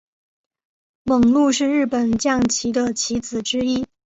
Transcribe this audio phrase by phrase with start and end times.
[1.03, 3.85] 猛鹿是日本将棋的棋子之一。